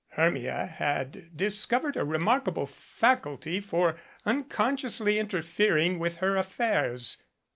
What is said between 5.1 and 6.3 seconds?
interfering with